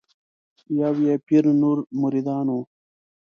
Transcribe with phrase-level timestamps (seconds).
[0.79, 2.61] یو یې پیر نور مریدان وي